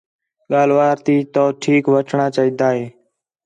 ڳالھ 0.51 0.73
وار 0.77 0.97
تی 1.05 1.15
ٹوکیک 1.33 1.83
وٹھݨاں 1.93 2.29
چاہیجدا 2.35 2.67
ہِے 2.75 2.85